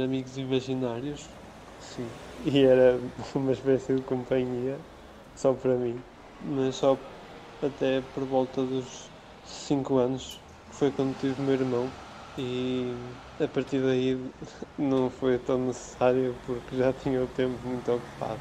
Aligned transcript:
amigos 0.00 0.36
imaginários. 0.36 1.28
Sim. 1.80 2.06
E 2.44 2.64
era 2.64 2.98
uma 3.34 3.52
espécie 3.52 3.94
de 3.94 4.02
companhia 4.02 4.78
só 5.36 5.52
para 5.52 5.74
mim. 5.74 6.00
Mas 6.44 6.76
só 6.76 6.96
até 7.62 8.02
por 8.14 8.24
volta 8.24 8.62
dos 8.62 9.08
5 9.46 9.96
anos, 9.96 10.40
que 10.70 10.76
foi 10.76 10.90
quando 10.90 11.18
tive 11.20 11.40
o 11.40 11.44
meu 11.44 11.54
irmão. 11.54 11.88
E 12.38 12.94
a 13.40 13.46
partir 13.46 13.80
daí 13.80 14.18
não 14.78 15.10
foi 15.10 15.38
tão 15.38 15.58
necessário 15.58 16.34
porque 16.46 16.76
já 16.76 16.92
tinha 16.92 17.22
o 17.22 17.26
tempo 17.26 17.56
muito 17.66 17.92
ocupado. 17.92 18.40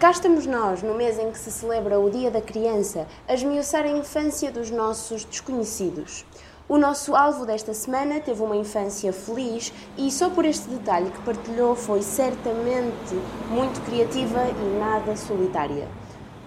Cá 0.00 0.10
estamos 0.12 0.46
nós, 0.46 0.82
no 0.82 0.94
mês 0.94 1.18
em 1.18 1.30
que 1.30 1.38
se 1.38 1.50
celebra 1.50 2.00
o 2.00 2.08
Dia 2.08 2.30
da 2.30 2.40
Criança, 2.40 3.06
a 3.28 3.34
esmiuçar 3.34 3.84
a 3.84 3.90
infância 3.90 4.50
dos 4.50 4.70
nossos 4.70 5.26
desconhecidos. 5.26 6.24
O 6.70 6.78
nosso 6.78 7.16
alvo 7.16 7.44
desta 7.44 7.74
semana 7.74 8.20
teve 8.20 8.40
uma 8.44 8.54
infância 8.54 9.12
feliz 9.12 9.72
e 9.98 10.08
só 10.08 10.30
por 10.30 10.44
este 10.44 10.68
detalhe 10.68 11.10
que 11.10 11.20
partilhou 11.22 11.74
foi 11.74 12.00
certamente 12.00 13.12
muito 13.48 13.84
criativa 13.84 14.38
e 14.48 14.78
nada 14.78 15.16
solitária. 15.16 15.88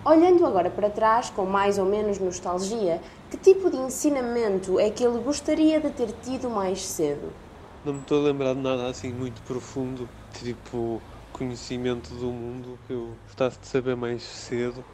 Olhando 0.06 0.46
agora 0.46 0.70
para 0.70 0.90
trás, 0.90 1.30
com 1.30 1.46
mais 1.46 1.78
ou 1.78 1.84
menos 1.84 2.20
nostalgia, 2.20 3.02
que 3.30 3.36
tipo 3.36 3.70
de 3.70 3.76
ensinamento 3.76 4.80
é 4.80 4.90
que 4.90 5.04
ele 5.04 5.20
gostaria 5.20 5.82
de 5.82 5.90
ter 5.90 6.14
tido 6.24 6.50
mais 6.50 6.82
cedo? 6.86 7.34
Não 7.84 7.92
me 7.92 8.00
estou 8.00 8.22
a 8.22 8.24
lembrar 8.24 8.54
de 8.54 8.62
nada 8.62 8.88
assim 8.88 9.12
muito 9.12 9.42
profundo, 9.42 10.08
tipo 10.42 11.02
conhecimento 11.34 12.14
do 12.14 12.28
mundo 12.28 12.80
que 12.88 12.94
eu 12.94 13.10
gostasse 13.26 13.60
de 13.60 13.68
saber 13.68 13.98
mais 13.98 14.24
cedo, 14.24 14.86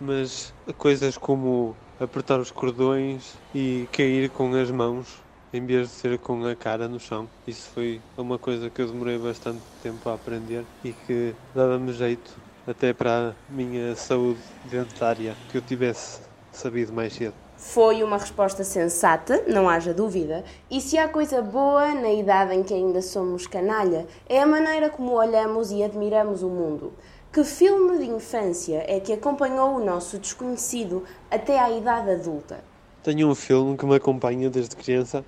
mas 0.00 0.52
coisas 0.76 1.16
como 1.16 1.76
apertar 2.02 2.40
os 2.40 2.50
cordões 2.50 3.42
e 3.54 3.88
cair 3.92 4.30
com 4.30 4.52
as 4.54 4.70
mãos 4.70 5.24
em 5.52 5.64
vez 5.66 5.88
de 5.90 5.94
ser 5.94 6.18
com 6.18 6.44
a 6.46 6.56
cara 6.56 6.88
no 6.88 6.98
chão. 6.98 7.30
Isso 7.46 7.68
foi 7.70 8.04
uma 8.16 8.38
coisa 8.38 8.70
que 8.70 8.80
eu 8.82 8.86
demorei 8.90 9.18
bastante 9.18 9.66
tempo 9.80 10.08
a 10.08 10.14
aprender 10.14 10.68
e 10.82 10.94
que 10.94 11.36
dava-me 11.54 11.92
jeito 11.92 12.42
até 12.66 12.94
para 12.94 13.32
a 13.32 13.36
minha 13.48 13.94
saúde 13.96 14.42
dentária 14.64 15.38
que 15.48 15.56
eu 15.56 15.62
tivesse 15.62 16.31
sabido 16.52 16.92
mais 16.92 17.12
cedo. 17.12 17.34
Foi 17.56 18.02
uma 18.02 18.18
resposta 18.18 18.64
sensata, 18.64 19.44
não 19.46 19.68
haja 19.68 19.94
dúvida, 19.94 20.44
e 20.70 20.80
se 20.80 20.98
há 20.98 21.08
coisa 21.08 21.40
boa 21.40 21.94
na 21.94 22.12
idade 22.12 22.54
em 22.54 22.62
que 22.62 22.74
ainda 22.74 23.00
somos 23.00 23.46
canalha, 23.46 24.06
é 24.28 24.40
a 24.40 24.46
maneira 24.46 24.90
como 24.90 25.12
olhamos 25.12 25.70
e 25.70 25.82
admiramos 25.82 26.42
o 26.42 26.48
mundo. 26.48 26.92
Que 27.32 27.44
filme 27.44 27.98
de 27.98 28.10
infância 28.10 28.84
é 28.86 29.00
que 29.00 29.12
acompanhou 29.12 29.76
o 29.76 29.84
nosso 29.84 30.18
desconhecido 30.18 31.04
até 31.30 31.58
à 31.58 31.70
idade 31.70 32.10
adulta? 32.10 32.62
Tenho 33.02 33.28
um 33.28 33.34
filme 33.34 33.76
que 33.76 33.86
me 33.86 33.96
acompanha 33.96 34.50
desde 34.50 34.76
criança, 34.76 35.24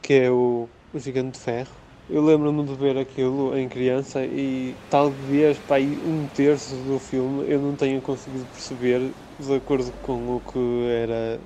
que 0.00 0.14
é 0.14 0.30
o, 0.30 0.68
o 0.94 0.98
Gigante 0.98 1.38
de 1.38 1.44
Ferro. 1.44 1.70
Eu 2.12 2.22
lembro-me 2.24 2.64
de 2.64 2.74
ver 2.74 2.98
aquilo 2.98 3.56
em 3.56 3.68
criança 3.68 4.26
e 4.26 4.76
talvez 4.88 5.60
para 5.60 5.76
aí 5.76 6.00
um 6.02 6.26
terço 6.28 6.82
do 6.84 6.98
filme 6.98 7.48
eu 7.48 7.60
não 7.60 7.76
tenha 7.76 8.00
conseguido 8.02 8.48
perceber 8.48 9.14
de 9.38 9.54
acordo 9.54 9.92
com 10.00 10.26
o 10.36 10.40
que 10.40 10.58
era 10.88 11.40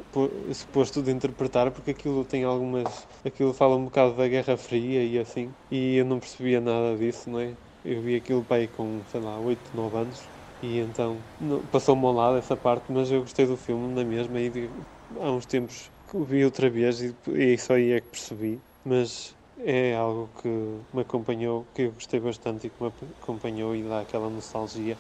suposto 0.55 1.03
de 1.03 1.11
interpretar, 1.13 1.71
porque 1.71 1.91
aquilo 1.91 2.25
tem 2.25 2.45
algumas. 2.45 3.07
aquilo 3.23 3.53
fala 3.53 3.77
um 3.77 3.85
bocado 3.85 4.17
da 4.17 4.27
Guerra 4.27 4.57
Fria 4.57 5.05
e 5.05 5.19
assim, 5.19 5.55
e 5.71 5.97
eu 5.97 6.05
não 6.07 6.19
percebia 6.19 6.61
nada 6.63 6.97
disso, 6.97 7.29
não 7.29 7.41
é? 7.41 7.59
Eu 7.85 8.01
vi 8.03 8.17
aquilo 8.17 8.43
para 8.45 8.57
aí 8.63 8.69
com, 8.69 9.05
sei 9.05 9.21
lá, 9.21 9.39
8, 9.39 9.77
9 9.77 9.99
anos, 9.99 10.31
e 10.63 10.79
então 10.79 11.27
passou-me 11.71 12.05
ao 12.07 12.13
lado 12.13 12.39
essa 12.39 12.57
parte, 12.57 12.91
mas 12.91 13.11
eu 13.11 13.21
gostei 13.21 13.47
do 13.47 13.57
filme 13.59 13.93
na 13.95 14.03
mesma, 14.05 14.41
e 14.41 14.73
há 15.21 15.31
uns 15.31 15.45
tempos 15.47 15.93
vi 16.27 16.45
outra 16.45 16.71
vez 16.71 17.01
e, 17.03 17.15
e 17.35 17.59
só 17.59 17.75
aí 17.75 17.93
é 17.93 18.01
que 18.01 18.09
percebi, 18.09 18.63
mas 18.83 19.37
é 19.59 19.95
algo 19.97 20.29
que 20.41 20.49
me 20.93 21.03
acompanhou, 21.03 21.67
que 21.75 21.83
eu 21.83 21.93
gostei 21.93 22.21
bastante 22.21 22.67
e 22.67 22.71
que 22.71 22.83
me 22.83 22.93
acompanhou 23.23 23.75
e 23.75 23.83
dá 23.83 24.01
aquela 24.01 24.29
nostalgia. 24.29 24.97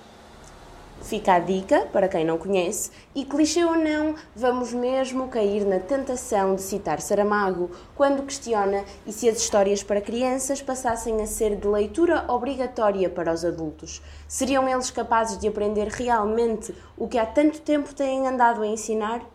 Fica 1.03 1.34
a 1.34 1.38
dica 1.38 1.88
para 1.92 2.09
quem 2.09 2.25
não 2.25 2.38
conhece, 2.38 2.91
e 3.14 3.25
clichê 3.25 3.64
ou 3.64 3.76
não, 3.76 4.14
vamos 4.34 4.72
mesmo 4.72 5.28
cair 5.28 5.66
na 5.66 5.78
tentação 5.78 6.54
de 6.54 6.62
citar 6.62 7.00
Saramago 7.00 7.70
quando 7.94 8.22
questiona 8.22 8.84
e 9.06 9.12
se 9.12 9.28
as 9.28 9.38
histórias 9.38 9.82
para 9.82 10.00
crianças 10.00 10.62
passassem 10.62 11.20
a 11.20 11.26
ser 11.26 11.56
de 11.56 11.66
leitura 11.66 12.25
obrigatória 12.28 13.10
para 13.10 13.32
os 13.32 13.44
adultos. 13.44 14.00
Seriam 14.26 14.69
eles 14.69 14.91
capazes 14.91 15.37
de 15.37 15.48
aprender 15.48 15.88
realmente 15.88 16.75
o 16.97 17.09
que 17.09 17.19
há 17.19 17.26
tanto 17.26 17.60
tempo 17.60 17.94
têm 17.94 18.26
andado 18.26 18.62
a 18.62 18.66
ensinar? 18.66 19.33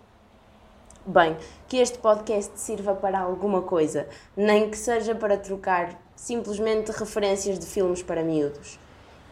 Bem, 1.05 1.37
que 1.67 1.77
este 1.77 1.97
podcast 1.97 2.59
sirva 2.59 2.93
para 2.93 3.21
alguma 3.21 3.61
coisa, 3.61 4.07
nem 4.35 4.69
que 4.69 4.77
seja 4.77 5.15
para 5.15 5.37
trocar 5.37 5.97
simplesmente 6.13 6.91
referências 6.91 7.57
de 7.57 7.65
filmes 7.65 8.03
para 8.03 8.21
miúdos. 8.21 8.77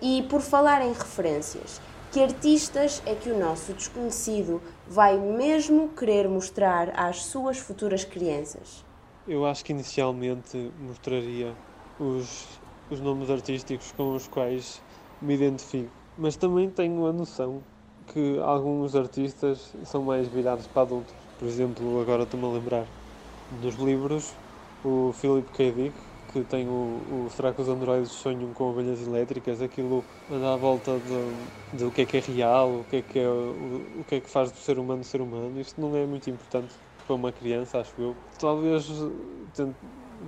E 0.02 0.24
por 0.24 0.42
falar 0.42 0.82
em 0.82 0.94
referências, 0.94 1.82
que 2.12 2.24
artistas 2.24 3.04
é 3.06 3.14
que 3.14 3.30
o 3.30 3.38
nosso 3.38 3.74
desconhecido 3.74 4.62
vai 4.88 5.20
mesmo 5.20 5.90
querer 5.90 6.30
mostrar 6.30 6.98
às 6.98 7.26
suas 7.26 7.58
futuras 7.58 8.06
crianças? 8.06 8.84
Eu 9.28 9.46
acho 9.46 9.64
que 9.66 9.74
inicialmente 9.74 10.72
mostraria 10.80 11.54
os, 12.00 12.48
os 12.90 13.02
nomes 13.02 13.30
artísticos 13.30 13.92
com 13.92 14.16
os 14.16 14.26
quais 14.26 14.82
me 15.22 15.34
identifico, 15.34 15.92
mas 16.18 16.38
também 16.38 16.70
tenho 16.70 17.06
a 17.06 17.12
noção 17.12 17.62
que 18.08 18.40
alguns 18.40 18.96
artistas 18.96 19.74
são 19.84 20.02
mais 20.02 20.30
virados 20.30 20.66
para 20.66 20.84
adultos 20.84 21.27
por 21.38 21.48
exemplo, 21.48 22.02
agora 22.02 22.24
estou-me 22.24 22.46
a 22.46 22.50
lembrar 22.50 22.88
dos 23.62 23.76
livros, 23.76 24.34
o 24.84 25.12
Philip 25.14 25.52
K. 25.52 25.72
Dick, 25.72 25.98
que 26.32 26.44
tem 26.44 26.68
o, 26.68 27.26
o 27.26 27.30
Será 27.30 27.54
que 27.54 27.62
os 27.62 27.70
androides 27.70 28.12
sonham 28.12 28.54
com 28.54 28.66
ovelhas 28.66 29.06
elétricas? 29.06 29.62
Aquilo 29.62 30.04
anda 30.30 30.54
à 30.54 30.58
volta 30.58 31.00
de 31.74 31.86
o 31.86 31.92
que 31.92 32.02
é 32.02 32.06
que 32.06 32.18
é 32.18 32.20
real, 32.20 32.82
o 32.82 32.84
que 32.86 32.98
é 32.98 33.02
que, 33.02 33.20
é, 33.20 33.28
o, 33.28 34.02
o 34.02 34.06
que 34.06 34.16
é 34.16 34.20
que 34.20 34.30
faz 34.30 34.52
do 34.52 34.58
ser 34.58 34.80
humano 34.80 35.04
ser 35.04 35.22
humano. 35.22 35.60
Isto 35.60 35.80
não 35.80 35.96
é 35.96 36.06
muito 36.06 36.30
importante 36.30 36.74
para 37.06 37.16
uma 37.16 37.32
criança, 37.32 37.80
acho 37.80 37.94
eu. 38.02 38.16
Talvez 38.40 38.86
tente 39.56 39.78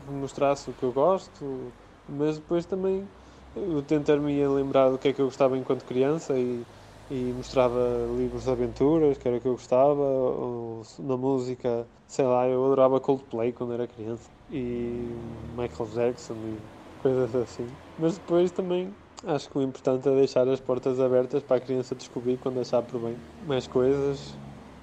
mostrasse 0.07 0.69
o 0.69 0.73
que 0.73 0.83
eu 0.83 0.91
gosto, 0.93 1.73
mas 2.07 2.37
depois 2.37 2.65
também 2.65 3.07
eu 3.55 3.81
tentar-me 3.83 4.47
lembrar 4.47 4.89
do 4.89 4.97
que 4.97 5.09
é 5.09 5.13
que 5.13 5.21
eu 5.21 5.25
gostava 5.25 5.57
enquanto 5.57 5.83
criança 5.85 6.37
e 6.37 6.63
e 7.09 7.33
mostrava 7.35 8.07
livros 8.15 8.43
de 8.43 8.51
aventuras, 8.51 9.17
que 9.17 9.27
era 9.27 9.37
o 9.37 9.41
que 9.41 9.47
eu 9.47 9.53
gostava, 9.53 10.01
ou 10.01 10.83
na 10.99 11.17
música, 11.17 11.87
sei 12.07 12.25
lá, 12.25 12.47
eu 12.47 12.63
adorava 12.65 12.99
Coldplay 12.99 13.51
quando 13.51 13.73
era 13.73 13.87
criança, 13.87 14.29
e 14.51 15.09
Michael 15.57 15.89
Jackson 15.93 16.33
e 16.33 16.57
coisas 17.01 17.35
assim. 17.35 17.67
Mas 17.97 18.17
depois 18.17 18.51
também 18.51 18.93
acho 19.25 19.49
que 19.49 19.57
o 19.57 19.61
importante 19.61 20.07
é 20.07 20.15
deixar 20.15 20.47
as 20.47 20.59
portas 20.59 20.99
abertas 20.99 21.43
para 21.43 21.57
a 21.57 21.59
criança 21.59 21.95
descobrir 21.95 22.37
quando 22.37 22.59
achar 22.59 22.81
por 22.81 22.99
bem 23.01 23.17
mais 23.47 23.67
coisas, 23.67 24.35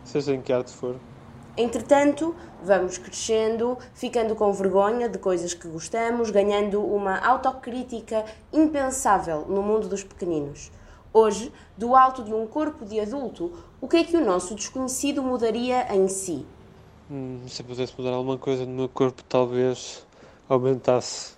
seja 0.04 0.34
em 0.34 0.42
que 0.42 0.52
arte 0.52 0.72
for. 0.72 0.96
Entretanto, 1.56 2.34
vamos 2.62 2.98
crescendo, 2.98 3.78
ficando 3.94 4.34
com 4.34 4.52
vergonha 4.52 5.08
de 5.08 5.18
coisas 5.18 5.54
que 5.54 5.66
gostamos, 5.66 6.30
ganhando 6.30 6.84
uma 6.84 7.18
autocrítica 7.18 8.26
impensável 8.52 9.46
no 9.48 9.62
mundo 9.62 9.88
dos 9.88 10.04
pequeninos. 10.04 10.70
Hoje, 11.18 11.50
do 11.78 11.96
alto 11.96 12.22
de 12.22 12.34
um 12.34 12.46
corpo 12.46 12.84
de 12.84 13.00
adulto, 13.00 13.50
o 13.80 13.88
que 13.88 13.96
é 13.96 14.04
que 14.04 14.14
o 14.18 14.22
nosso 14.22 14.54
desconhecido 14.54 15.22
mudaria 15.22 15.90
em 15.96 16.08
si? 16.08 16.44
Hum, 17.10 17.40
se 17.48 17.62
pudesse 17.62 17.94
mudar 17.96 18.10
alguma 18.10 18.36
coisa 18.36 18.66
no 18.66 18.72
meu 18.72 18.88
corpo, 18.90 19.24
talvez 19.26 20.06
aumentasse 20.46 21.32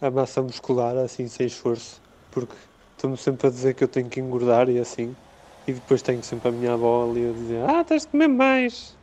a 0.00 0.12
massa 0.12 0.40
muscular, 0.40 0.96
assim, 0.96 1.26
sem 1.26 1.44
esforço. 1.48 2.00
Porque 2.30 2.54
estou-me 2.92 3.16
sempre 3.16 3.48
a 3.48 3.50
dizer 3.50 3.74
que 3.74 3.82
eu 3.82 3.88
tenho 3.88 4.08
que 4.08 4.20
engordar 4.20 4.68
e 4.68 4.78
assim. 4.78 5.16
E 5.66 5.72
depois 5.72 6.02
tenho 6.02 6.22
sempre 6.22 6.50
a 6.50 6.52
minha 6.52 6.74
avó 6.74 7.10
ali 7.10 7.28
a 7.28 7.32
dizer: 7.32 7.68
Ah, 7.68 7.82
tens 7.82 8.02
de 8.02 8.08
comer 8.08 8.28
mais, 8.28 8.96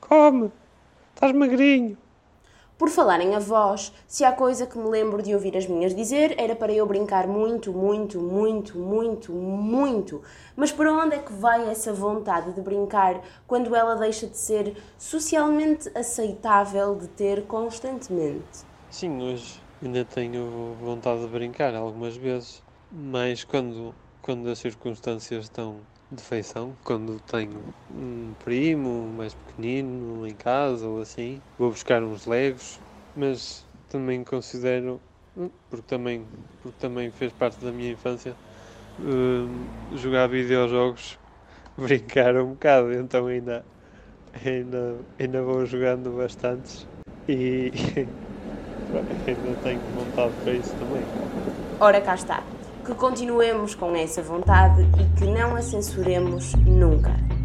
come, 0.00 0.50
estás 1.14 1.32
magrinho. 1.32 1.98
Por 2.78 2.90
falar 2.90 3.22
em 3.22 3.34
avós, 3.34 3.90
se 4.06 4.22
há 4.22 4.30
coisa 4.30 4.66
que 4.66 4.76
me 4.76 4.86
lembro 4.90 5.22
de 5.22 5.32
ouvir 5.32 5.56
as 5.56 5.66
minhas 5.66 5.94
dizer, 5.94 6.34
era 6.38 6.54
para 6.54 6.70
eu 6.70 6.84
brincar 6.84 7.26
muito, 7.26 7.72
muito, 7.72 8.20
muito, 8.20 8.76
muito, 8.76 9.32
muito. 9.32 10.20
Mas 10.54 10.70
para 10.70 10.92
onde 10.92 11.14
é 11.16 11.18
que 11.18 11.32
vai 11.32 11.70
essa 11.70 11.90
vontade 11.94 12.52
de 12.52 12.60
brincar 12.60 13.22
quando 13.46 13.74
ela 13.74 13.94
deixa 13.94 14.26
de 14.26 14.36
ser 14.36 14.76
socialmente 14.98 15.90
aceitável 15.94 16.94
de 16.96 17.08
ter 17.08 17.46
constantemente? 17.46 18.66
Sim, 18.90 19.22
hoje 19.22 19.58
ainda 19.82 20.04
tenho 20.04 20.76
vontade 20.78 21.22
de 21.22 21.28
brincar 21.28 21.74
algumas 21.74 22.14
vezes, 22.14 22.62
mas 22.92 23.42
quando, 23.42 23.94
quando 24.26 24.50
as 24.50 24.58
circunstâncias 24.60 25.44
estão 25.46 25.86
de 26.10 26.22
feição, 26.22 26.76
quando 26.84 27.20
tenho 27.20 27.74
um 27.90 28.34
primo 28.36 29.08
mais 29.14 29.34
pequenino 29.34 30.26
em 30.26 30.36
casa 30.36 30.88
ou 30.88 31.00
assim, 31.00 31.42
vou 31.58 31.70
buscar 31.70 32.02
uns 32.04 32.26
legos, 32.26 32.80
mas 33.14 33.66
também 33.88 34.24
considero, 34.24 35.02
hum, 35.36 35.50
porque 35.70 35.86
também, 35.86 36.28
porque 36.60 36.78
também 36.78 37.10
fez 37.12 37.32
parte 37.32 37.64
da 37.64 37.72
minha 37.72 37.92
infância, 37.92 38.36
uh, 38.98 39.96
jogar 39.96 40.28
videojogos, 40.28 41.18
brincar 41.78 42.36
um 42.36 42.52
bocado, 42.52 42.92
então 42.94 43.28
ainda, 43.28 43.66
ainda, 44.44 45.06
ainda 45.18 45.42
vou 45.42 45.66
jogando 45.66 46.16
bastantes 46.16 46.88
e, 47.28 47.72
ainda 49.26 49.56
tenho 49.56 49.82
vontade 49.92 50.36
para 50.42 50.54
isso 50.54 50.76
também. 50.76 51.08
Ora 51.80 52.00
cá 52.02 52.14
está. 52.14 52.55
Que 52.86 52.94
continuemos 52.94 53.74
com 53.74 53.96
essa 53.96 54.22
vontade 54.22 54.82
e 54.82 55.18
que 55.18 55.26
não 55.26 55.56
a 55.56 55.60
censuremos 55.60 56.54
nunca. 56.64 57.35